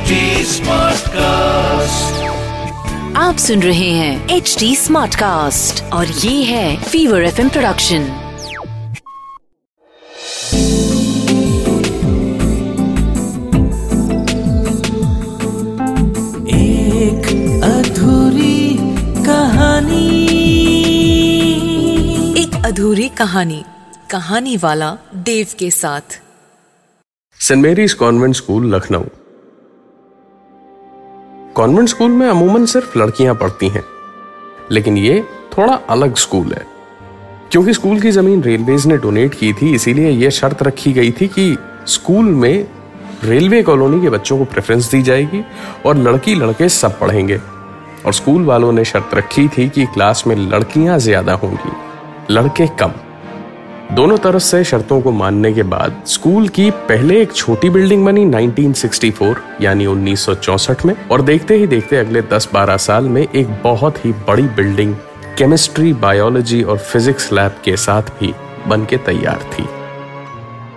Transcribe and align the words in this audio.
HD 0.00 0.16
Smartcast. 0.44 2.04
आप 3.16 3.36
सुन 3.38 3.62
रहे 3.62 3.90
हैं 3.90 4.28
एच 4.28 4.56
डी 4.58 4.76
स्मार्ट 4.76 5.14
कास्ट 5.14 5.92
और 5.92 6.06
ये 6.06 6.42
है 6.42 6.82
फीवर 6.82 7.22
एफ़ 7.22 7.40
प्रोडक्शन 7.48 8.02
एक 16.54 17.28
अधूरी 17.64 18.76
कहानी। 19.26 20.08
एक 22.42 22.66
अधूरी 22.66 23.08
कहानी 23.08 23.64
कहानी 24.10 24.56
वाला 24.56 24.96
देव 25.14 25.46
के 25.58 25.70
साथ। 25.70 26.20
Saint 27.40 27.62
Mary's 27.62 27.92
convent 27.92 28.34
school 28.34 28.74
Lucknow 28.74 29.04
convent 31.60 31.88
school 31.88 32.10
में 32.10 32.26
अमूमन 32.28 32.64
सिर्फ़ 32.66 32.98
लड़कियाँ 32.98 33.34
पढ़ती 33.34 33.68
हैं। 33.68 33.84
लेकिन 34.70 34.96
ये 34.96 35.24
थोड़ा 35.58 35.74
अलग 35.90 36.14
स्कूल 36.16 36.52
है। 36.52 36.66
क्योंकि 37.52 37.74
स्कूल 37.74 38.00
की 38.00 38.10
ज़मीन 38.10 38.42
रेलवेज 38.42 38.86
ने 38.86 38.96
डोनेट 38.96 39.34
की 39.34 39.52
थी, 39.52 39.74
इसीलिए 39.74 40.10
यह 40.10 40.30
शर्त 40.30 40.62
रखी 40.62 40.92
गई 40.92 41.10
थी 41.10 41.28
कि 41.28 41.56
स्कूल 41.86 42.24
में 42.24 42.66
रेलवे 43.24 43.62
कॉलोनी 43.62 44.00
के 44.00 44.10
बच्चों 44.10 44.38
को 44.38 44.44
प्रेफरेंस 44.44 44.90
दी 44.90 45.02
जाएगी 45.02 45.44
और 45.86 45.96
लड़की 45.96 46.34
लड़के 46.34 46.68
सब 46.68 46.98
पढ़ेंगे। 47.00 47.40
और 48.06 48.12
स्कूल 48.12 48.44
वालों 48.44 48.72
ने 48.72 48.84
शर्त 48.84 49.14
रखी 49.14 49.48
थी 49.48 49.68
कि 49.68 49.86
क्लास 49.86 50.24
में 50.26 50.36
लड़कियाँ 50.36 50.98
ज़्यादा 50.98 51.32
होंगी, 51.32 51.72
लड़के 52.30 52.66
कम। 52.66 52.92
दोनों 53.94 54.16
तरफ़ 54.16 54.42
से 54.42 54.62
शर्तों 54.64 55.00
को 55.00 55.12
मानने 55.12 55.52
के 55.52 55.62
बाद 55.62 56.02
स्कूल 56.06 56.48
की 56.48 56.70
पहले 56.70 57.20
एक 57.22 57.32
छोटी 57.32 57.70
बिल्डिंग 57.70 58.04
बनी 58.06 58.24
1964 58.26 59.40
यानी 59.60 59.86
1964 59.86 60.84
में, 60.86 60.94
और 61.08 61.22
देखते 61.22 61.54
ही 61.54 61.66
देखते 61.66 61.96
अगले 61.96 62.22
10-12 62.22 62.76
साल 62.76 63.04
में 63.04 63.22
एक 63.22 63.48
बहुत 63.64 64.04
ही 64.04 64.12
बड़ी 64.28 64.42
बिल्डिंग, 64.42 64.94
केमिस्ट्री, 65.38 65.92
बायोलॉजी 65.92 66.62
और 66.62 66.78
फिजिक्स 66.78 67.32
लैब 67.32 67.56
के 67.64 67.76
साथ 67.76 68.02
भी 68.20 68.32
बन 68.68 68.84
के 68.84 68.96
तैयार 68.96 69.42
थी। 69.54 69.66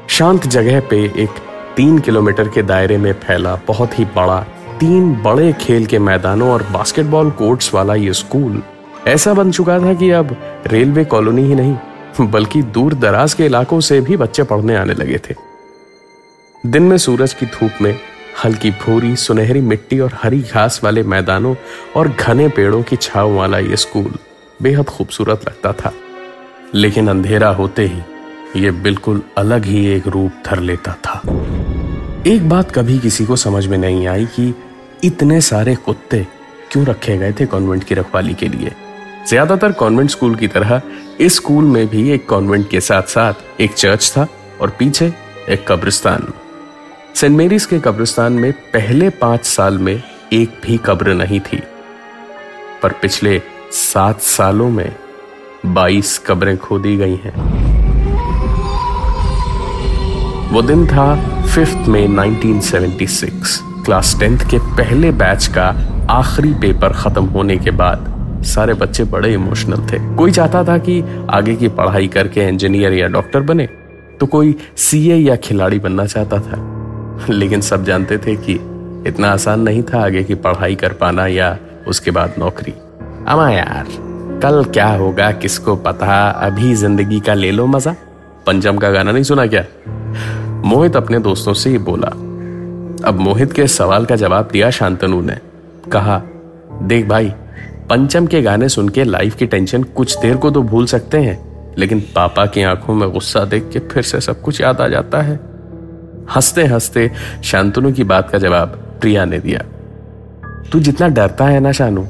शांत 0.10 0.48
जगह 0.48 0.80
पे 0.80 1.04
एक 1.18 1.40
तीन 1.76 2.00
किलोमीटर 2.00 2.48
के 2.48 2.64
दायरे 2.64 2.98
में 2.98 3.14
फैला 3.14 3.56
बहुत 3.68 4.00
ही 4.00 4.06
बड़ा 4.06 4.40
तीन 4.80 5.16
बड़े 5.24 5.54
खेल 5.62 5.86
के 5.86 6.00
मैदानों 6.00 6.52
और 6.52 6.64
बास्केटबॉल 6.64 7.32
कोर्ट्स 7.32 7.74
वाला 7.74 7.96
ये 7.96 8.14
स्कूल। 8.14 8.62
ऐसा 9.08 9.34
बन 9.34 9.52
चुका 9.52 9.80
था 9.80 9.94
कि 9.94 10.12
अब 10.12 10.36
रेलवे 10.68 11.06
कॉलोनी 11.06 11.42
ही 11.42 11.56
नहीं 11.56 11.76
बल्कि 12.22 12.62
दूर 12.62 12.94
दराज 12.94 13.34
के 13.34 13.46
इलाकों 13.46 13.80
से 13.80 14.02
भी 14.02 14.18
बच्चे 14.18 14.44
पढ़ने 14.44 14.76
आने 14.76 14.94
लगे 14.94 15.18
थे। 15.18 15.36
दिन 16.66 16.84
में 16.84 16.98
सूरज 16.98 17.34
की 17.34 17.46
धूप 17.46 17.72
में 17.82 18.00
हल्की 18.46 18.72
भूरी, 18.72 19.16
सुनहरी 19.16 19.62
मिट्टी 19.62 20.00
और 20.00 20.12
हरी 20.24 20.42
घास 20.42 20.82
वाले 20.84 21.04
मैदानों 21.04 21.56
और 21.96 22.08
घने 22.08 22.48
पेड़ों 22.48 22.84
की 22.84 22.96
छाव 22.96 23.34
वाला 23.34 23.60
ये 23.60 23.76
स्कूल 23.76 24.14
बेहद 24.62 24.86
खूबसूरत 24.86 25.42
लगता 25.48 25.74
था। 25.74 25.94
लेकिन 26.76 27.08
अंधेरा 27.08 27.50
होते 27.50 27.86
ही 27.86 28.02
ये 28.64 28.72
बिल्कुल 28.72 29.22
अलग 29.38 29.66
ही 29.66 29.86
एक 29.88 30.08
रूप 30.08 30.32
धर 30.46 30.60
लेता 30.60 30.92
था। 30.92 31.22
एक 32.28 32.50
बात 32.50 32.72
कभी 32.72 33.00
किसी 33.00 33.26
को 33.26 33.36
समझ 33.36 33.68
में 33.68 33.78
नहीं 33.78 34.08
आई 34.08 34.26
कि 34.26 34.56
इतने 35.04 35.42
सारे 35.42 35.76
कुत्ते 35.76 36.28
क्यों 36.72 36.86
रखे 36.86 37.18
गए 37.18 37.34
थे 37.34 37.46
कॉन्वेंट 37.46 37.84
की 37.84 37.96
रखवाली 37.96 38.34
के 38.34 38.48
लिए? 38.48 38.72
ज़्यादातर 39.28 39.72
कॉन्वेंट 39.72 40.10
स्कूल 40.10 40.36
की 40.36 40.48
तरह, 40.48 40.82
इस 41.22 41.36
स्कूल 41.36 41.64
में 41.64 41.88
भी 41.88 42.10
एक 42.12 42.28
कॉन्वेंट 42.30 42.70
के 42.70 42.80
साथ 42.82 43.04
साथ 43.04 43.62
एक 43.62 43.74
चर्च 43.74 44.12
था 44.18 44.28
और 44.62 44.70
पीछे 44.70 45.06
एक 45.50 45.66
कब्रिस्तान। 45.68 46.28
सेंट 47.16 47.38
मेरीज 47.38 47.66
के 47.66 47.80
कब्रिस्तान 47.80 48.34
में 48.34 48.52
पहले 48.74 49.10
पाँच 49.22 49.46
साल 49.46 49.78
में 49.78 49.94
एक 50.34 50.60
भी 50.64 50.78
कब्र 50.78 51.14
नहीं 51.14 51.40
थी। 51.40 51.62
पर 52.84 52.94
पिछले 53.02 53.42
सात 53.72 54.22
सालों 54.22 54.70
में 54.70 54.96
बाईस 55.66 56.18
कब्रें 56.18 56.58
खोदी 56.58 56.96
गई 56.98 57.16
हैं। 57.16 57.36
वो 60.52 60.62
दिन 60.62 60.86
था 60.88 61.16
फिफ्थ 61.46 61.88
में 61.88 62.08
1976 62.08 63.60
क्लास 63.86 64.16
टेंथ 64.20 64.50
के 64.52 64.58
पहले 64.78 65.12
बैच 65.12 65.48
का 65.48 65.76
आखिरी 66.10 66.54
पेपर 66.54 66.94
खत्म 66.94 67.26
होने 67.26 67.58
के 67.58 67.72
बाद 67.72 68.13
सारे 68.46 68.74
बच्चे 68.74 69.04
बड़े 69.06 69.34
इमोशनल 69.34 69.88
थे। 69.88 70.00
कोई 70.16 70.32
चाहता 70.32 70.64
था 70.64 70.78
कि 70.78 71.02
आगे 71.30 71.56
की 71.56 71.68
पढ़ाई 71.70 72.08
करके 72.08 72.48
इंजीनियर 72.48 72.94
या 72.94 73.08
डॉक्टर 73.08 73.42
बने 73.42 73.68
तो 74.20 74.26
कोई 74.26 74.56
सीए 74.78 75.16
या 75.16 75.36
खिलाड़ी 75.36 75.80
बनना 75.80 76.06
चाहता 76.06 76.40
था। 76.40 77.26
लेकिन 77.30 77.62
सब 77.62 77.84
जानते 77.84 78.18
थे 78.18 78.36
कि 78.36 78.54
इतना 79.08 79.32
आसान 79.32 79.60
नहीं 79.60 79.84
था 79.84 80.04
आगे 80.06 80.24
की 80.24 80.36
पढ़ाई 80.36 80.76
कर 80.76 80.94
पाना 80.94 81.28
या 81.28 81.58
उसके 81.88 82.12
बाद 82.12 82.36
नौकरी। 82.40 82.74
अमा 83.28 83.50
यार, 83.50 83.88
कल 84.44 84.64
क्या 84.66 84.88
होगा, 84.88 85.32
किसको 85.32 85.76
पता, 85.76 86.30
अभी 86.30 86.74
ज़िंदगी 86.76 87.20
का 87.20 87.34
ले 87.34 87.52
लो 87.52 87.66
मज़ा। 87.68 87.96
पंचम 88.48 88.78
का 88.78 88.90
गाना 88.92 89.12
नहीं 89.12 89.24
सुना 89.24 89.46
क्या? 89.48 89.64
मोहित 90.66 90.96
अपने 90.96 91.20
दोस्तों 91.20 91.54
से 91.54 91.70
ही 91.70 91.78
बोला। 91.78 92.08
अब 93.08 93.20
मोहित 93.20 93.54
के 93.54 93.68
सवाल 93.68 94.06
का 94.06 94.16
जवाब 94.16 94.50
दिया 94.52 94.70
शांतनु 94.70 95.22
ने। 95.22 95.38
कहा, 95.92 96.22
देख 96.82 97.08
भाई 97.08 97.32
पंचम 97.94 98.28
के 98.28 98.42
गाने 98.42 98.70
सुन 98.70 98.90
के 98.90 99.04
लाइफ 99.04 99.36
की 99.36 99.46
टेंशन 99.46 99.84
कुछ 99.84 100.18
देर 100.20 100.38
को 100.38 100.52
तो 100.52 100.62
भूल 100.62 100.86
सकते 100.86 101.18
हैं, 101.18 101.74
लेकिन 101.78 102.00
पापा 102.00 102.46
की 102.46 102.62
आँखों 102.64 102.94
में 102.96 103.10
गुस्सा 103.10 103.46
देख 103.46 103.70
के 103.74 103.80
फिर 103.80 104.04
से 104.04 104.22
सब 104.22 104.42
कुछ 104.42 104.62
याद 104.62 104.82
आ 104.82 104.88
जाता 104.88 105.22
है। 105.22 105.40
हँसते 106.36 106.66
हँसते 106.66 107.12
शांतनु 107.44 107.92
की 107.92 108.04
बात 108.04 108.30
का 108.30 108.38
जवाब 108.38 108.98
प्रिया 109.02 109.26
ने 109.26 109.40
दिया। 109.40 109.60
तू 110.72 110.80
जितना 110.80 111.08
डरता 111.08 111.46
है 111.46 111.60
ना 111.60 111.72
शानू, 111.72 112.08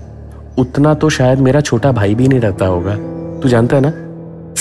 उतना 0.57 0.94
तो 0.94 1.09
शायद 1.09 1.39
मेरा 1.39 1.61
छोटा 1.61 1.91
भाई 1.91 2.15
भी 2.15 2.27
नहीं 2.27 2.39
डरता 2.39 2.65
होगा। 2.65 2.95
तू 3.41 3.50
जानता 3.50 3.75
है 3.75 3.81
ना, 3.85 3.94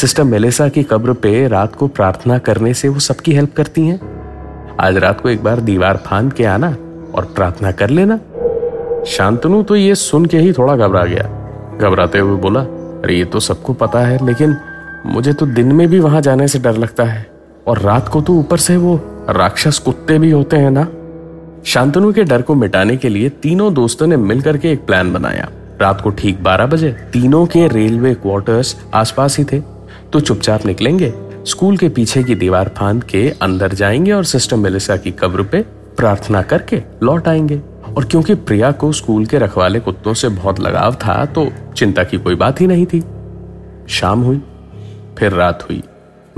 सिस्टर 0.00 0.24
मेलेसा 0.24 0.68
की 0.68 0.82
कब्र 0.82 1.12
पे 1.12 1.48
रात 1.48 1.74
को 1.74 1.88
प्रार्थना 1.88 2.38
करने 2.38 2.74
से 2.74 2.88
वो 2.88 2.98
सबकी 2.98 3.32
हेल्प 3.32 3.54
करती 3.56 3.86
हैं। 3.86 4.00
आज 4.80 4.96
रात 4.96 5.20
को 5.20 5.28
एक 5.28 5.42
बार 5.44 5.60
दीवार 5.60 5.96
फांद 5.96 6.32
के 6.32 6.44
आना 6.44 6.76
और 7.14 7.32
प्रार्थना 7.36 7.72
कर 7.72 7.90
लेना। 7.90 8.20
शांतनु 9.06 9.62
तो 9.62 9.76
ये 9.76 9.94
सुन 9.94 10.26
के 10.26 10.38
ही 10.38 10.52
थोड़ा 10.52 10.76
घबरा 10.76 11.04
गया। 11.04 11.22
घबराते 11.80 12.18
हुए 12.18 12.38
बोला, 12.38 12.60
अरे, 12.60 13.14
ये 13.14 13.24
तो 13.24 13.40
सबको 13.40 13.72
पता 13.72 13.98
है, 13.98 14.26
लेकिन 14.26 14.56
मुझे 15.06 15.32
तो 15.32 15.46
दिन 15.46 15.72
में 15.72 15.88
भी 15.88 15.98
वहाँ 15.98 16.20
जाने 16.20 16.48
से 16.48 16.58
डर 16.58 16.72
लगता 16.72 17.04
है। 17.04 17.26
और 17.66 17.78
रात 17.78 18.08
को 18.08 18.20
तो 18.20 18.32
ऊपर 18.32 18.56
से 18.56 18.76
वो 18.76 19.00
राक्षस 19.30 19.78
कुत्ते 19.78 20.18
भी 20.18 20.30
होते 20.30 20.56
हैं 20.56 20.70
ना? 20.70 20.88
शांतनु 21.64 22.12
के 22.12 22.24
डर 22.24 22.42
को 22.42 22.54
मिटाने 22.54 22.96
के 22.96 23.08
लिए 23.08 23.28
तीनों 23.28 23.74
दोस्तों 23.74 24.06
ने 24.06 24.16
मिलकर 24.16 24.56
के 24.56 24.70
एक 24.70 24.86
प्लान 24.86 25.12
बनाया। 25.12 25.48
रात 25.80 26.00
को 26.00 26.10
ठीक 26.10 26.42
12 26.42 26.66
बजे 26.66 26.92
तीनों 27.12 27.46
के 27.46 27.69
रेलवे 27.69 28.14
क्वार्टर्स 28.14 28.76
आसपास 28.94 29.38
ही 29.38 29.44
थे। 29.44 29.62
तो 30.12 30.20
चुपचाप 30.20 30.66
निकलेंगे, 30.66 31.14
स्कूल 31.46 31.76
के 31.76 31.88
पीछे 31.88 32.22
की 32.22 32.34
दीवार 32.34 32.70
फांद 32.76 33.04
के 33.04 33.32
अंदर 33.42 33.72
जाएँगे 33.72 34.12
और 34.12 34.24
सिस्टर 34.24 34.56
मेलिसा 34.56 34.96
की 34.96 35.10
कब्र 35.10 35.42
पे 35.42 35.62
प्रार्थना 35.96 36.42
करके 36.42 36.82
लौट 37.02 37.28
आएँगे। 37.28 37.71
और 37.97 38.04
क्योंकि 38.04 38.34
प्रिया 38.34 38.70
को 38.72 38.92
स्कूल 38.92 39.26
के 39.26 39.38
रखवाले 39.38 39.80
कुत्तों 39.80 40.14
से 40.14 40.28
बहुत 40.28 40.60
लगाव 40.60 40.94
था 40.94 41.25
तो 41.26 41.47
चिंता 41.76 42.04
की 42.04 42.19
कोई 42.19 42.34
बात 42.34 42.60
ही 42.60 42.66
नहीं 42.66 42.86
थी। 42.86 43.00
शाम 43.88 44.20
हुई, 44.20 44.41
फिर 45.19 45.32
रात 45.32 45.62
हुई। 45.62 45.82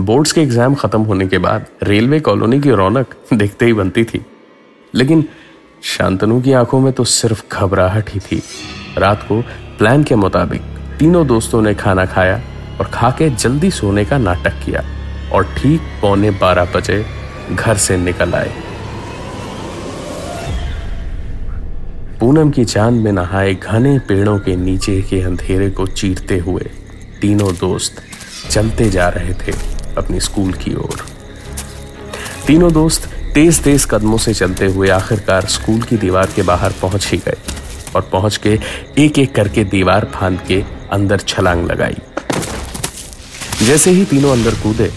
बोर्ड्स 0.00 0.32
के 0.32 0.41
एग्ज़ाम 0.41 0.75
खत्म 0.75 1.03
होने 1.03 1.26
के 1.26 1.38
बाद 1.38 1.66
रेलवे 1.82 2.20
कॉलोनी 2.20 2.60
की 2.60 2.70
रौनक 2.70 3.14
देखते 3.32 3.66
ही 3.66 3.72
बनती 3.72 4.04
थी। 4.04 4.25
लेकिन 4.94 5.25
शांतनु 5.82 6.41
की 6.41 6.53
आँखों 6.53 6.81
में 6.81 6.93
तो 6.93 7.04
सिर्फ़ 7.04 7.44
घबराहट 7.53 8.10
ही 8.10 8.20
थी। 8.20 8.43
रात 8.98 9.22
को 9.22 9.41
प्लान 9.78 10.04
के 10.04 10.14
मुताबिक 10.14 10.60
तीनों 10.98 11.26
दोस्तों 11.26 11.62
ने 11.62 11.75
खाना 11.75 12.06
खाया 12.06 12.41
और 12.81 12.87
खा 12.87 13.10
के 13.10 13.31
जल्दी 13.31 13.70
सोने 13.70 14.04
का 14.04 14.19
नाटक 14.19 14.62
किया 14.64 14.84
और 15.32 15.44
ठीक 15.59 15.81
पौने 16.03 16.31
बारह 16.31 16.72
बजे 16.75 17.04
घर 17.50 17.76
से 17.76 17.97
निकल 17.97 18.34
आए। 18.34 18.53
पूनम 22.20 22.50
की 22.50 22.64
चाँद 22.64 22.94
में 22.94 23.12
नहाए 23.12 23.55
घने 23.55 23.99
पेड़ों 23.99 24.38
के 24.38 24.55
नीचे 24.56 25.00
के 25.02 25.20
अंधेरे 25.20 25.70
को 25.70 25.87
चीरते 25.87 26.38
हुए 26.38 26.70
तीनों 27.20 27.52
दोस्त 27.55 28.02
चलते 28.50 28.88
जा 28.90 29.08
रहे 29.08 29.32
थे 29.34 29.52
अपनी 29.99 30.20
स्कूल 30.20 30.52
की 30.52 30.75
ओर। 30.75 31.05
तीनों 32.46 32.72
दोस्त 32.72 33.08
तेज 33.34 33.62
तेज 33.62 33.84
कदमों 33.90 34.19
से 34.19 34.34
चलते 34.34 34.66
हुए 34.66 34.88
आखिरकार 34.88 35.46
स्कूल 35.46 35.82
की 35.82 35.96
दीवार 35.96 36.31
के 36.37 36.43
बाहर 36.43 36.72
पहुँच 36.82 37.06
ही 37.06 37.19
गए 37.19 37.37
और 37.96 38.08
पहुँच 38.12 38.37
के 38.37 38.58
एक 38.99 39.19
एक 39.19 39.34
करके 39.34 39.64
दीवार 39.64 40.11
फांद 40.14 40.40
के 40.49 40.62
अंदर 40.93 41.19
छलांग 41.19 41.66
लगाई। 41.66 41.96
जैसे 43.62 43.90
ही 43.90 44.05
तीनों 44.05 44.32
अंदर 44.32 44.55
कूदे, 44.55 44.90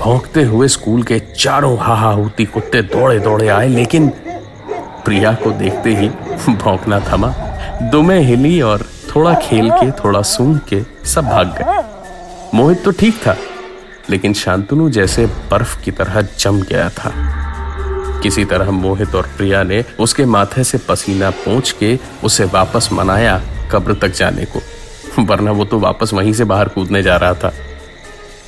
भौंकते 0.00 0.42
हुए 0.42 0.68
स्कूल 0.68 1.02
के 1.02 1.18
चारों 1.38 1.76
हाहाहूती 1.78 2.44
कुत्ते 2.44 2.82
दौड़े 2.82 3.18
दौड़े 3.20 3.48
आए, 3.48 3.68
लेकिन 3.68 4.12
प्रिया 5.04 5.32
को 5.34 5.50
देखते 5.52 5.94
ही 5.94 6.08
भौंकना 6.54 7.00
थमा। 7.00 7.28
दुमे 7.82 8.18
हिली 8.20 8.60
और 8.62 8.86
थोड़ा 9.14 9.34
खेल 9.40 9.70
के, 9.70 9.90
थोड़ा 9.92 10.22
सूंघ 10.22 10.58
के 10.68 10.82
सब 11.04 11.24
भाग 11.24 11.54
गए। 11.58 11.82
मोहित 12.54 12.82
तो 12.84 12.90
ठीक 12.90 13.16
था, 13.16 13.36
लेकिन 14.10 14.32
शांतनु 14.34 14.88
जैसे 14.90 15.26
बर्फ़ 15.50 15.80
की 15.82 15.90
तरह 15.90 16.20
जम 16.38 16.60
गया 16.62 16.88
था। 16.90 17.12
किसी 18.22 18.44
तरह 18.44 18.70
मोहित 18.70 19.14
और 19.14 19.28
प्रिया 19.36 19.62
ने 19.62 19.84
उसके 20.00 20.24
माथे 20.24 20.64
से 20.64 20.78
पसीना 20.88 21.30
पहुँच 21.30 21.70
के 21.70 21.98
उसे 22.24 22.44
वापस 22.44 22.88
मनाया 22.92 23.40
कब्र 23.72 23.94
तक 23.94 24.14
जाने 24.14 24.44
को, 24.46 24.60
वरना 25.22 25.50
वो 25.50 25.64
तो 25.64 25.78
वापस 25.78 26.12
वहीं 26.14 26.32
से 26.32 26.44
बाहर 26.44 26.68
कूदने 26.68 27.02
जा 27.02 27.16
रहा 27.16 27.34
था। 27.34 27.52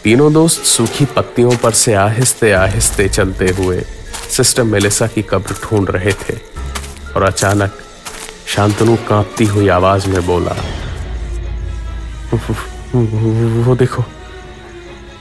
तीनों 0.04 0.32
दोस्त 0.32 0.64
सूखी 0.64 1.04
पत्तियों 1.06 1.56
पर 1.56 1.70
से 1.72 1.94
आहिस्ते 1.94 2.50
आहिस्ते 2.52 3.08
चलते 3.08 3.48
हुए 3.58 3.84
सिस्टर 4.30 4.62
मेलेसा 4.62 5.06
की 5.06 5.22
कब्र 5.22 5.54
ढूंढ 5.62 5.90
रहे 5.90 6.12
थे 6.12 6.34
और 7.16 7.22
अचानक 7.22 7.78
शांतनु 8.46 8.96
कांपती 9.08 9.44
हुई 9.44 9.68
आवाज़ 9.68 10.08
में 10.08 10.26
बोला, 10.26 10.54
वो 13.66 13.76
देखो, 13.76 14.02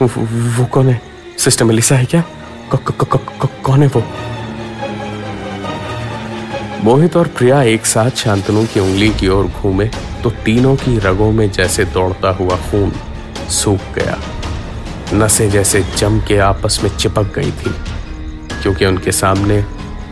वो 0.02 0.64
कौन 0.64 0.88
है? 0.88 1.00
सिस्टर 1.38 1.64
मेलिसा 1.64 1.96
है 1.96 2.04
क्या? 2.04 2.22
कौन 3.64 3.82
है 3.82 3.88
वो? 3.88 4.02
मोहित 6.84 7.16
और 7.16 7.28
प्रिया 7.28 7.62
एक 7.64 7.86
साथ 7.86 8.10
शांतनु 8.16 8.64
की 8.64 8.80
उंगली 8.80 9.08
की 9.10 9.28
ओर 9.28 9.46
घूमे 9.46 9.86
तो 10.22 10.30
तीनों 10.44 10.74
की 10.76 10.98
रगों 10.98 11.30
में 11.32 11.50
जैसे 11.52 11.84
दौड़ता 11.84 12.30
हुआ 12.30 12.56
खून 12.70 12.92
सूख 13.52 13.80
गया। 13.94 14.18
नसें 15.14 15.50
जैसे 15.50 15.84
जम 15.96 16.20
के 16.20 16.38
आपस 16.44 16.80
में 16.84 16.96
चिपक 16.96 17.32
गई 17.34 17.50
थी। 17.52 17.74
क्योंकि 18.62 18.86
उनके 18.86 19.12
सामने 19.12 19.64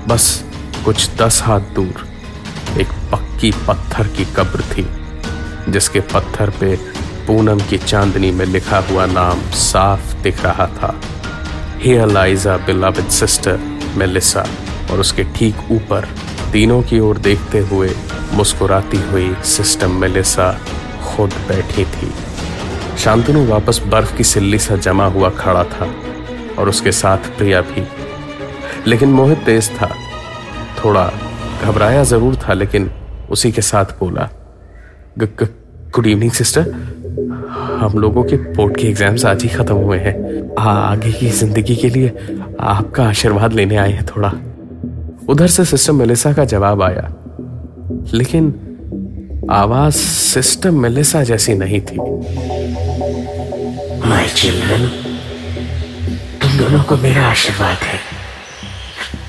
बस 0.08 0.44
कुछ 0.84 1.08
दस 1.16 1.40
हाथ 1.42 1.60
दूर 1.74 2.06
एक 2.80 2.88
पक्की 3.12 3.50
पत्थर 3.68 4.06
की 4.06 4.24
कब्र 4.36 4.60
थी, 4.72 4.86
जिसके 5.68 6.00
पत्थर 6.12 6.50
पे 6.50 6.76
पूनम 7.26 7.60
की 7.60 7.78
चांदनी 7.78 8.30
में 8.30 8.44
लिखा 8.46 8.78
हुआ 8.90 9.06
नाम 9.06 9.40
साफ़ 9.50 10.14
दिख 10.22 10.44
रहा 10.44 10.66
था। 10.66 10.94
Here 11.78 12.08
Liza 12.08 12.56
beloved 12.56 13.08
sister, 13.10 13.58
Melissa, 13.96 14.46
और 14.90 15.00
उसके 15.00 15.24
ठीक 15.36 15.70
ऊपर 15.70 16.08
तीनों 16.52 16.82
की 16.82 16.98
ओर 17.00 17.18
देखते 17.18 17.58
हुए 17.58 17.90
मुस्कुराती 18.32 18.96
हुई 19.02 19.34
सिस्टम 19.44 19.90
मेलिसा 19.90 20.50
खुद 21.04 21.34
बैठी 21.48 21.84
थी। 21.84 22.12
शांतनु 22.98 23.44
वापस 23.46 23.80
बर्फ़ 23.86 24.16
की 24.16 24.24
सिल्ली 24.24 24.58
सा 24.58 24.76
जमा 24.76 25.06
हुआ 25.06 25.30
खड़ा 25.30 25.64
था, 25.64 25.94
और 26.58 26.68
उसके 26.68 26.92
साथ 26.92 27.36
प्रिया 27.38 27.60
भी। 27.60 27.86
लेकिन 28.86 29.08
मोहित 29.10 29.38
तेज 29.46 29.70
था। 29.72 29.88
थोड़ा 30.78 31.10
घबराया 31.62 32.02
ज़रूर 32.04 32.36
था, 32.38 32.52
लेकिन 32.52 32.90
उसी 33.30 33.52
के 33.52 33.62
साथ 33.62 33.98
बोला 34.00 34.28
गुड 35.18 36.06
इवनिंग 36.06 36.30
सिस्टर 36.32 36.70
हम 37.80 37.92
लोगों 37.98 38.22
के 38.24 38.36
बोर्ड 38.36 38.76
के 38.76 38.86
एग्ज़ाम्स 38.88 39.24
आज 39.26 39.42
ही 39.42 39.48
खत्म 39.48 39.74
हुए 39.76 39.98
हैं। 39.98 40.14
आगे 40.60 41.12
की 41.12 41.28
ज़िंदगी 41.30 41.76
के 41.76 41.88
लिए 41.88 42.08
आपका 42.60 43.04
आशीर्वाद 43.04 43.52
लेने 43.52 43.76
आए 43.76 43.92
हैं 43.92 44.04
थोड़ा। 44.06 44.32
उधर 45.28 45.46
से 45.46 45.64
सिस्टर 45.64 45.92
मेलिसा 45.92 46.32
का 46.32 46.44
जवाब 46.44 46.82
आया। 46.82 47.08
लेकिन 48.14 48.52
आवाज़ 49.50 49.94
सिस्टर 49.94 50.70
मेलिसा 50.72 51.22
जैसी 51.24 51.54
नहीं 51.54 51.80
थी। 51.80 51.98
माय 54.08 54.28
चिल्ड्रन 54.36 54.86
तुम 56.42 56.58
दोनों 56.58 56.82
को 56.82 56.96
मेरा 56.96 57.26
आशीर्वाद 57.26 57.78
है। 57.82 58.13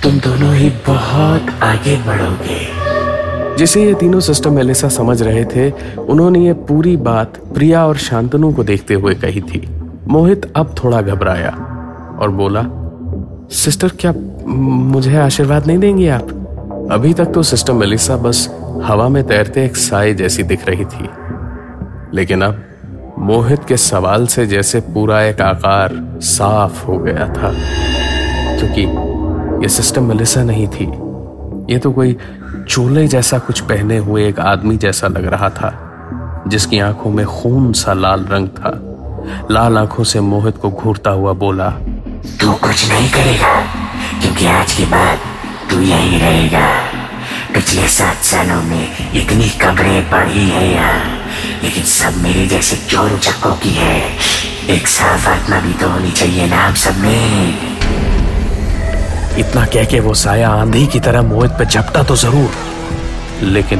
तुम 0.05 0.17
दोनों 0.19 0.53
ही 0.53 0.69
बहुत 0.87 1.47
आगे 1.63 1.95
बढ़ोगे। 1.97 3.55
जिसे 3.57 3.83
ये 3.83 3.93
तीनों 3.93 4.19
सिस्टर 4.19 4.49
मेलिसा 4.49 4.87
समझ 4.87 5.21
रहे 5.21 5.45
थे, 5.45 5.69
उन्होंने 5.97 6.39
ये 6.39 6.53
पूरी 6.53 6.97
बात 6.97 7.37
प्रिया 7.53 7.85
और 7.87 7.97
शांतनु 7.97 8.51
को 8.53 8.63
देखते 8.63 8.93
हुए 8.93 9.13
कही 9.13 9.41
थी। 9.41 9.61
मोहित 10.07 10.51
अब 10.55 10.75
थोड़ा 10.83 11.01
घबराया 11.01 11.49
और 12.21 12.31
बोला, 12.31 12.63
सिस्टर, 13.51 13.91
क्या 13.99 14.13
मुझे 14.47 15.17
आशीर्वाद 15.17 15.67
नहीं 15.67 15.77
देंगे 15.77 16.09
आप? 16.09 16.29
अभी 16.91 17.13
तक 17.13 17.25
तो 17.25 17.43
सिस्टर 17.43 17.73
मेलिसा 17.73 18.17
बस 18.17 18.47
हवा 18.83 19.09
में 19.09 19.23
तैरते 19.23 19.65
एक 19.65 19.75
साय 19.75 20.13
जैसी 20.13 20.43
दिख 20.43 20.67
रही 20.69 20.85
थी। 20.85 21.09
लेकिन 22.13 22.41
अब 22.41 22.63
मोहित 23.19 23.65
के 23.67 23.77
सवाल 23.77 24.27
से 24.27 24.47
जैसे 24.47 24.79
पूरा 24.93 25.23
एक 25.23 25.41
आकार 25.41 26.19
साफ़ 26.21 26.85
हो 26.85 26.97
गया 26.97 27.27
था, 27.27 27.53
क्योंकि 28.59 29.04
यह 29.61 29.67
सिस्टर 29.67 30.01
मेलिसा 30.01 30.43
नहीं 30.43 30.67
थी। 30.67 30.85
ये 31.73 31.77
तो 31.79 31.91
कोई 31.91 32.15
चोले 32.69 33.07
जैसा 33.07 33.37
कुछ 33.39 33.59
पहने 33.59 33.97
हुए 33.97 34.27
एक 34.27 34.39
आदमी 34.39 34.77
जैसा 34.77 35.07
लग 35.07 35.25
रहा 35.25 35.49
था, 35.49 35.71
जिसकी 36.47 36.79
आँखों 36.79 37.11
में 37.11 37.25
खून 37.25 37.71
सा 37.73 37.93
लाल 37.93 38.25
रंग 38.25 38.47
था। 38.49 38.71
लाल 39.51 39.77
आँखों 39.77 40.03
से 40.03 40.19
मोहित 40.19 40.57
को 40.57 40.69
घूरता 40.71 41.11
हुआ 41.11 41.33
बोला, 41.33 41.69
तू 42.41 42.53
कुछ 42.53 42.89
नहीं 42.89 43.09
करेगा, 43.09 43.53
क्योंकि 44.21 44.45
आज 44.45 44.73
के 44.73 44.85
बाद 44.85 45.19
तू 45.69 45.81
यही 45.81 46.17
रहेगा। 46.17 46.67
पिछले 47.53 47.87
सात 47.87 48.23
सालों 48.23 48.61
में 48.63 49.11
इतनी 49.15 49.49
कब्रें 49.61 50.09
पड़ी 50.09 50.49
है 50.49 50.71
यहाँ 50.73 51.23
लेकिन 51.63 51.83
सब 51.83 52.21
मेरे 52.23 52.45
जैसे 52.47 52.75
चोर 52.89 53.17
चक्कों 53.19 53.53
की 53.55 53.69
है। 53.69 54.01
एक 54.69 54.87
साफ़ 54.87 55.27
आत्मा 55.29 55.59
भी 55.59 55.73
तो 55.73 55.89
होनी 55.89 56.11
चाहिए 56.11 56.47
ना 56.47 56.57
आप 56.57 56.75
सब 56.75 56.97
में। 56.97 58.14
इतना 59.39 59.65
कह 59.65 59.85
के 59.85 59.99
वो 59.99 60.13
साया 60.13 60.49
आंधी 60.51 60.85
की 60.87 60.99
तरह 60.99 61.21
मोहित 61.23 61.51
पे 61.51 61.65
झपटा 61.65 62.03
तो 62.03 62.15
ज़रूर। 62.15 62.51
लेकिन 63.43 63.79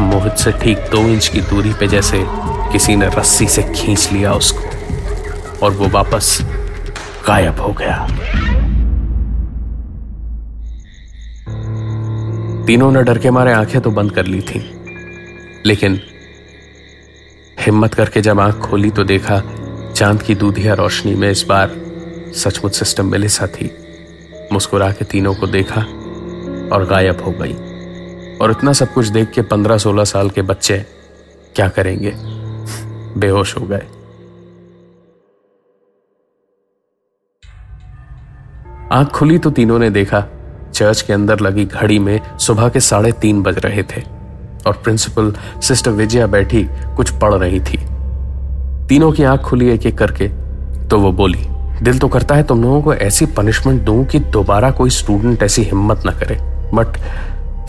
मोहित 0.00 0.36
से 0.36 0.52
ठीक 0.54 0.78
दो 0.90 0.98
इंच 1.08 1.28
की 1.28 1.40
दूरी 1.40 1.72
पे 1.72 1.86
जैसे 1.86 2.22
किसी 2.72 2.96
ने 2.96 3.06
रस्सी 3.08 3.46
से 3.48 3.62
खींच 3.64 4.08
लिया 4.12 4.32
उसको, 4.34 4.62
और 5.62 5.72
वो 5.72 5.88
वापस 5.88 6.38
गायब 7.28 7.60
हो 7.60 7.72
गया। 7.72 7.96
तीनों 12.66 12.90
ने 12.92 13.02
डर 13.02 13.18
के 13.18 13.30
मारे 13.30 13.52
आँखें 13.52 13.80
तो 13.80 13.90
बंद 13.90 14.12
कर 14.12 14.26
ली 14.26 14.40
थी, 14.42 14.60
लेकिन 15.66 16.00
हिम्मत 17.58 17.94
करके 17.94 18.20
जब 18.20 18.40
आँख 18.40 18.58
खोली 18.60 18.90
तो 18.90 19.04
देखा 19.04 19.42
चाँद 19.92 20.22
की 20.22 20.34
दूधिया 20.34 20.74
रोशनी 20.74 21.14
में 21.14 21.30
इस 21.30 21.44
बार 21.48 21.76
सचमुच 22.36 22.74
सिस्टम 22.74 23.10
मेलिसा 23.10 23.46
थी। 23.48 23.70
मुस्कुरा 24.52 24.90
के 24.92 25.04
तीनों 25.04 25.34
को 25.34 25.46
देखा 25.46 25.80
और 26.74 26.86
गायब 26.90 27.20
हो 27.20 27.30
गई। 27.30 27.52
और 28.38 28.50
इतना 28.50 28.72
सब 28.72 28.92
कुछ 28.92 29.06
देख 29.06 29.30
के 29.30 29.42
पंद्रह 29.42 29.78
सोलह 29.78 30.04
साल 30.04 30.30
के 30.30 30.42
बच्चे 30.42 30.78
क्या 31.56 31.68
करेंगे? 31.68 32.12
बेहोश 33.20 33.56
हो 33.56 33.66
गए। 33.66 33.86
आँख 38.92 39.08
खुली 39.08 39.38
तो 39.38 39.50
तीनों 39.50 39.78
ने 39.78 39.90
देखा, 39.90 40.24
चर्च 40.74 41.02
के 41.02 41.12
अंदर 41.12 41.40
लगी 41.40 41.64
घड़ी 41.64 41.98
में 41.98 42.38
सुबह 42.38 42.68
के 42.68 42.80
साढ़े 42.80 43.12
तीन 43.12 43.42
बज 43.42 43.58
रहे 43.58 43.82
थे 43.82 44.02
और 44.66 44.72
प्रिंसिपल 44.72 45.32
सिस्टर 45.62 45.90
विजया 45.90 46.26
बैठी 46.26 46.64
कुछ 46.96 47.10
पढ़ 47.10 47.34
रही 47.34 47.60
थी। 47.60 47.78
तीनों 48.86 49.12
की 49.12 49.22
आँख 49.22 49.40
खुली 49.40 49.68
एक 49.68 49.86
एक 49.86 49.98
करके 49.98 50.28
तो 50.88 50.98
वो 50.98 51.12
बोली 51.12 51.46
दिल 51.82 51.98
तो 51.98 52.08
करता 52.08 52.34
है 52.34 52.42
तुम 52.42 52.62
लोगों 52.62 52.80
को 52.82 52.94
ऐसी 52.94 53.26
पनिशमेंट 53.26 53.82
दूँ 53.82 54.04
कि 54.04 54.18
दोबारा 54.28 54.70
कोई 54.70 54.90
स्टूडेंट 54.90 55.42
ऐसी 55.42 55.62
हिम्मत 55.62 56.02
ना 56.06 56.12
करे। 56.12 56.36
बट 56.74 56.96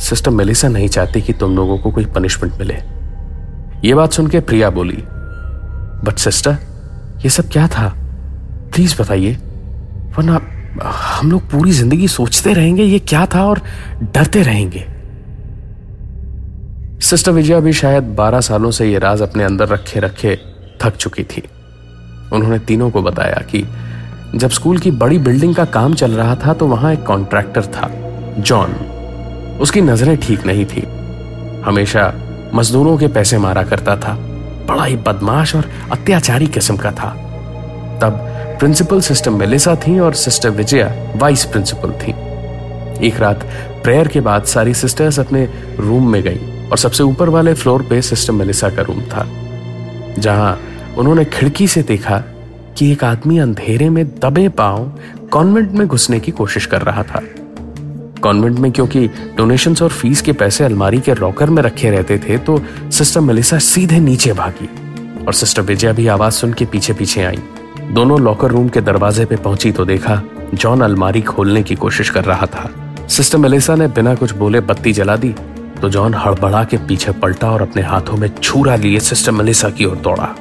सिस्टर 0.02 0.32
मेलिसा 0.32 0.68
नहीं 0.68 0.88
चाहती 0.88 1.22
कि 1.22 1.34
तुम 1.34 1.56
लोगों 1.56 1.78
को 1.78 1.92
कोई 1.92 2.06
पनिशमेंट 2.06 2.58
मिले। 2.60 2.78
ये 3.88 3.94
बात 3.96 4.14
सुन 4.14 4.28
के 4.28 4.40
प्रिया 4.40 4.70
बोली 4.70 5.04
बट 6.06 6.18
सिस्टर 6.18 6.58
ये 7.24 7.30
सब 7.30 7.50
क्या 7.50 7.68
था? 7.68 7.88
प्लीज़ 8.74 9.02
बताइए। 9.02 9.34
वरना 10.18 10.40
हम 10.82 11.32
लोग 11.32 11.50
पूरी 11.52 11.72
ज़िंदगी 11.72 12.08
सोचते 12.08 12.54
रहेंगे, 12.54 12.84
ये 12.84 13.00
क्या 13.00 13.26
था 13.26 13.44
और 13.46 13.62
डरते 14.04 14.42
रहेंगे? 14.44 14.86
सिस्टर 17.02 17.32
विजया 17.32 17.60
भी 17.60 17.74
शायद 17.74 18.04
बारह 18.16 18.42
सालों 18.42 18.72
से 18.72 18.92
ये 18.92 19.00
राज 19.00 19.22
अपने 19.22 19.44
अंदर 19.44 19.68
रखे 19.68 20.00
रखे 20.00 20.36
थक 20.82 20.96
चुकी 20.96 21.24
थी। 21.24 21.44
उन्होंने 22.34 22.60
तीनों 22.60 22.90
को 22.90 23.02
बताया 23.02 23.42
कि 23.52 23.66
जब 24.36 24.50
स्कूल 24.50 24.78
की 24.78 24.92
बड़ी 24.92 25.18
बिल्डिंग 25.18 25.56
का 25.56 25.64
काम 25.66 25.94
चल 25.94 26.12
रहा 26.12 26.36
था 26.36 26.54
तो 26.54 26.66
वहाँ 26.68 26.92
एक 26.94 27.04
कॉन्ट्रैक्टर 27.04 27.66
था, 27.66 27.90
जॉन। 28.40 28.74
उसकी 29.62 29.82
नज़रें 29.82 30.16
ठीक 30.18 30.46
नहीं 30.46 30.66
थी। 30.66 30.82
हमेशा 31.66 32.12
मजदूरों 32.54 32.98
के 32.98 33.08
पैसे 33.08 33.38
मारा 33.38 33.64
करता 33.64 33.96
था, 33.98 34.14
बड़ा 34.70 34.86
ही 34.86 34.96
बदमाश 34.98 35.56
और 35.56 35.70
अत्याचारी 35.92 36.48
किस्म 36.48 36.78
का 36.78 36.92
था। 36.92 37.10
तब 38.02 38.20
प्रिंसिपल 38.60 39.02
सिस्टर 39.02 39.32
मेलिसा 39.32 39.76
थी 39.78 40.00
और 40.00 40.14
सिस्टर 40.14 40.50
विजया 40.50 40.94
वाइस 41.16 41.46
प्रिंसिपल 41.46 41.92
थी। 41.98 42.12
एक 43.08 43.20
रात 43.20 43.44
प्रेयर 43.84 44.08
के 44.08 44.20
बाद 44.22 44.44
सारी 44.46 44.74
सिस्टर्स 44.74 45.20
अपने 45.20 45.48
रूम 45.80 46.12
में 46.12 46.22
गई 46.24 46.68
और 46.70 46.78
सबसे 46.78 47.04
ऊपर 47.04 47.30
वाले 47.30 47.54
फ्लोर 47.54 47.82
पे 47.82 48.02
सिस्टर 48.02 48.34
मेलिसा 48.34 48.70
का 48.70 48.82
रूम 48.82 49.02
था, 49.04 49.28
जहाँ 50.20 50.60
उन्होंने 50.98 51.26
खिड़की 51.26 51.68
से 51.68 51.82
देखा 51.84 52.24
कि 52.80 52.92
एक 52.92 53.04
आदमी 53.04 53.38
अंधेरे 53.38 53.90
में 53.90 54.06
दबे 54.20 54.48
पाँव 54.50 55.00
कॉन्वेंट 55.32 55.72
में 55.72 55.88
घुसने 55.88 56.20
की 56.20 56.32
कोशिश 56.32 56.66
कर 56.66 56.82
रहा 56.82 57.04
था। 57.04 57.22
कॉन्वेंट 58.22 58.60
में 58.60 58.72
क्योंकि 58.72 59.08
डोनेशन 59.38 59.76
और 59.82 59.90
फ़ीस 59.90 60.22
के 60.22 60.34
पैसे 60.34 60.64
अलमारी 60.64 61.00
के 61.00 61.14
रॉकर 61.14 61.50
में 61.50 61.62
रखे 61.64 61.90
रहते 61.90 62.18
थे 62.18 62.38
तो 62.38 62.62
सिस्टर 62.92 63.22
मेलिसा 63.22 63.60
सीधे 63.60 64.00
नीचे 64.00 64.34
भागी 64.34 64.70
और 65.26 65.34
सिस्टर 65.34 65.62
विजया 65.62 65.92
भी 65.94 66.08
आवाज़ 66.08 66.34
सुन 66.34 66.54
के 66.54 66.66
पीछे 66.66 66.94
पीछे 66.94 67.24
आई। 67.24 67.40
दोनों 67.92 68.20
लॉकर 68.22 68.48
रूम 68.48 68.70
के 68.70 68.82
दरवाजे 68.82 69.26
पे 69.26 69.36
पहुँची 69.36 69.72
तो 69.72 69.86
देखा 69.86 70.22
जॉन 70.54 70.82
अलमारी 70.82 71.22
खोलने 71.22 71.64
की 71.64 71.76
कोशिश 71.76 72.10
कर 72.10 72.24
रहा 72.24 72.46
था। 72.46 72.70
सिस्टर 73.08 73.38
मेलेसा 73.38 73.76
ने 73.76 73.88
बिना 73.88 74.16
कुछ 74.16 74.34
बोले 74.34 74.60
बत्ती 74.62 74.94
जला 74.94 75.16
दी 75.16 75.36
तो 75.82 75.90
जॉन 75.90 76.14
हड़बड़ा 76.14 76.64
के 76.64 76.78
पीछे 76.78 77.12
पलटा 77.12 77.52
और 77.52 77.62
अपने 77.62 77.82
हाथों 77.82 78.18
में 78.18 78.30
छूरा 78.36 78.76
लिए 78.76 79.00
सिस्टर 79.00 79.32
मलिसा 79.32 79.70
की 79.70 79.86
ओर 79.86 79.96
दौड़ा। 79.96 80.36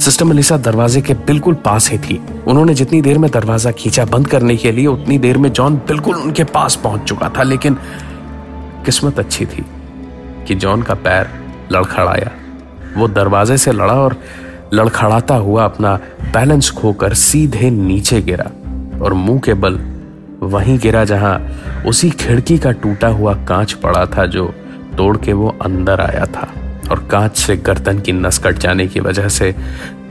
सिस्टर 0.00 0.24
मलिसा 0.24 0.56
दरवाजे 0.56 1.00
के 1.00 1.14
बिल्कुल 1.26 1.54
पास 1.54 1.90
ही 1.90 1.98
थी। 1.98 2.20
उन्होंने 2.48 2.74
जितनी 2.74 3.00
देर 3.02 3.18
में 3.18 3.30
दरवाज़ा 3.30 3.70
खींचा 3.70 4.04
बंद 4.04 4.26
करने 4.26 4.56
के 4.56 4.72
लिए, 4.72 4.86
उतनी 4.86 5.18
देर 5.18 5.38
में 5.38 5.52
जॉन 5.52 5.74
बिल्कुल 5.88 6.16
उनके 6.16 6.44
पास 6.44 6.76
पहुँच 6.76 7.02
चुका 7.02 7.28
था, 7.28 7.42
लेकिन 7.42 7.76
किस्मत 8.84 9.18
अच्छी 9.18 9.46
थी 9.46 9.64
कि 10.48 10.54
जॉन 10.54 10.82
का 10.82 10.94
पैर 10.96 11.28
लड़खड़ाया। 11.72 12.30
वो 12.96 13.08
दरवाजे 13.08 13.56
से 13.58 13.72
लड़ा 13.72 13.94
और 13.94 14.16
लड़खड़ाता 14.74 15.34
हुआ 15.34 15.64
अपना 15.64 15.94
बैलेंस 16.34 16.70
खोकर 16.70 17.14
सीधे 17.14 17.70
नीचे 17.70 18.20
गिरा 18.22 18.50
और 19.04 19.14
मुँह 19.14 19.40
के 19.40 19.54
बल 19.54 19.78
वहीं 20.42 20.78
गिरा 20.78 21.04
जहाँ 21.04 21.34
उसी 21.86 22.10
खिड़की 22.10 22.58
का 22.58 22.70
टूटा 22.72 23.08
हुआ 23.08 23.34
कांच 23.44 23.72
पड़ा 23.82 24.06
था 24.06 24.26
जो 24.26 24.46
तोड़ 24.96 25.16
के 25.16 25.32
वो 25.32 25.56
अंदर 25.62 26.00
आया 26.00 26.24
था। 26.26 26.48
और 26.90 27.06
कांच 27.10 27.36
से 27.36 27.56
गर्दन 27.56 27.98
की 27.98 28.12
नस 28.12 28.38
कट 28.38 28.58
जाने 28.58 28.86
की 28.86 29.00
वजह 29.00 29.28
से 29.28 29.54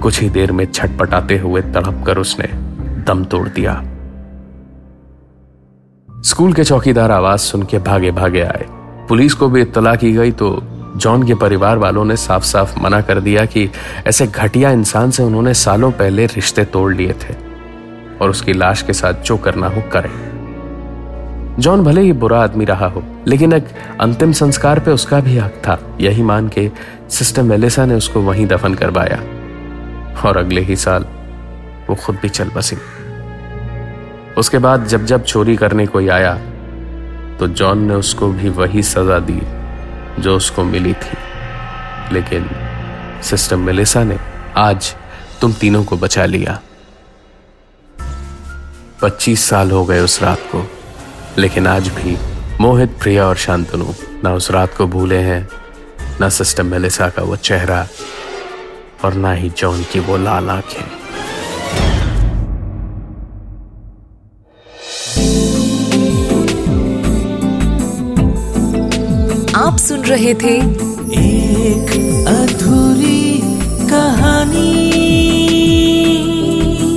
कुछ 0.02 0.22
ही 0.22 0.30
देर 0.30 0.52
में 0.52 0.66
छटपटाते 0.66 1.38
हुए 1.38 1.62
तड़प 1.62 2.04
कर 2.08 2.18
उसने 2.18 2.48
दम 3.04 3.24
तोड़ 3.26 3.48
दिया। 3.48 3.74
स्कूल 6.10 6.54
के 6.54 6.64
चौकीदार 6.64 7.12
आवाज़ 7.12 7.40
सुन 7.40 7.64
के 7.64 7.80
भागे 7.80 8.12
भागे 8.12 8.42
आए। 8.42 8.66
पुलिस 9.10 9.34
को 9.34 9.50
भी 9.50 9.62
इत्तला 9.62 9.96
की 9.96 10.12
गई 10.14 10.32
तो 10.32 10.60
जॉन 10.96 11.24
के 11.24 11.36
परिवार 11.36 11.78
वालों 11.78 12.06
ने 12.06 12.16
साफ़ 12.16 12.44
साफ़ 12.44 12.80
मना 12.80 13.02
कर 13.02 13.20
दिया 13.20 13.46
कि 13.46 13.70
ऐसे 14.08 14.28
घटिया 14.28 14.72
इंसान 14.72 15.12
से 15.12 15.24
उन्होंने 15.24 15.54
सालों 15.54 15.92
पहले 15.92 16.26
रिश्ते 16.26 16.66
तोड़ 16.66 16.94
लिए 16.96 17.14
थे 17.14 17.36
और 18.22 18.30
उसकी 18.30 18.54
लाश 18.54 18.82
के 18.82 18.94
साथ 18.94 19.14
जो 19.14 19.38
करना 19.38 19.68
हो 19.68 19.82
करें। 19.92 20.29
जॉन 21.60 21.84
भले 21.84 22.02
ही 22.02 22.12
बुरा 22.14 22.44
आदमी 22.44 22.66
रहा 22.66 22.86
हो, 22.86 23.04
लेकिन 23.28 23.54
एक 23.54 23.68
अंतिम 24.02 24.32
संस्कार 24.32 24.80
पे 24.80 24.92
उसका 24.92 25.20
भी 25.20 25.38
हक 25.38 25.52
था। 25.68 25.98
यही 26.02 26.24
मान 26.24 26.48
के 26.50 26.72
सिस्टर 27.10 27.44
मेलेसा 27.44 27.86
ने 27.86 27.96
उसको 27.96 28.22
वहीं 28.22 28.48
दफन 28.48 28.74
करवाया। 28.74 29.18
और 30.22 30.38
अगले 30.38 30.62
ही 30.62 30.76
साल 30.76 31.06
वो 31.90 31.96
खुद 31.96 32.16
भी 32.16 32.30
चल 32.30 32.50
बसी। 32.50 32.78
उसके 34.38 34.58
बाद 34.58 34.86
जब 34.86 35.06
जब 35.06 35.24
चोरी 35.24 35.56
करने 35.56 35.86
कोई 35.88 36.08
आया 36.08 36.34
तो 37.38 37.48
जॉन 37.48 37.80
ने 37.80 37.94
उसको 37.94 38.28
भी 38.28 38.50
वही 38.50 38.84
सजा 38.84 39.20
दी 39.20 39.42
जो 40.22 40.36
उसको 40.36 40.64
मिली 40.64 40.94
थी। 40.94 41.18
लेकिन 42.14 42.50
सिस्टर 43.24 43.56
मेलेसा 43.56 44.04
ने 44.04 44.18
आज 44.58 44.96
तुम 45.42 45.54
तीनों 45.54 45.84
को 45.84 45.98
बचा 45.98 46.26
लिया। 46.26 46.60
पच्चीस 49.02 49.50
साल 49.50 49.72
हो 49.72 49.86
गए 49.86 50.00
उस 50.00 50.22
रात 50.24 50.40
को। 50.40 50.68
लेकिन 51.40 51.68
आज 51.68 51.88
भी 51.88 52.18
मोहित, 52.62 52.90
प्रिया 53.02 53.26
और 53.28 53.36
शांतनु 53.36 53.86
ना 54.24 54.34
उस 54.34 54.52
रात 54.52 54.74
को 54.78 54.88
भूले 54.88 55.18
हैं, 55.18 55.50
ना 56.22 56.30
सिस्टर 56.30 56.64
मेलेसा 56.64 57.10
का 57.10 57.24
वो 57.24 57.36
चेहरा 57.36 57.88
और 59.06 59.14
ना 59.14 59.32
ही 59.34 59.50
जॉन 59.50 59.84
की 59.84 60.00
वो 60.00 60.18
लाल 60.18 60.50
आँखें। 60.50 60.84
आप 69.56 69.78
सुन 69.78 70.06
रहे 70.06 70.34
थे 70.34 70.56
एक 71.20 71.90
अधूरी 72.28 73.42
कहानी। 73.90 74.76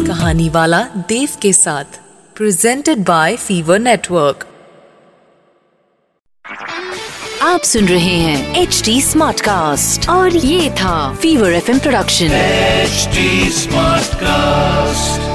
कहानी 0.06 0.48
वाला 0.48 0.82
देव 0.82 1.28
के 1.42 1.52
साथ। 1.52 2.01
प्रेजेंटेड 2.42 2.98
बाय 2.98 3.36
फीवर 3.36 3.78
नेटवर्क 3.78 4.44
आप 7.42 7.62
सुन 7.64 7.88
रहे 7.88 8.16
हैं 8.16 8.62
एच 8.62 8.82
डी 8.84 9.00
स्मार्ट 9.02 9.40
कास्ट 9.40 10.08
और 10.10 10.36
ये 10.36 10.70
था 10.80 10.96
Fever 11.22 11.52
FM 11.52 11.78
production 11.78 12.32
HD 12.32 13.50
smart 13.52 14.02
Smartcast. 14.14 15.31